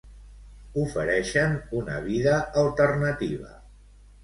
[0.85, 3.55] ofereixen una vida alternativa